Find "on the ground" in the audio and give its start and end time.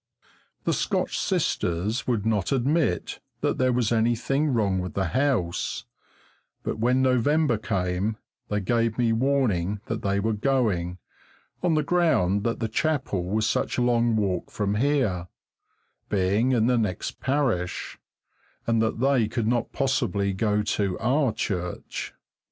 11.61-12.43